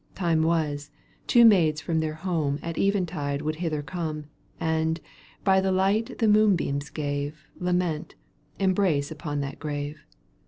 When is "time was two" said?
0.15-1.45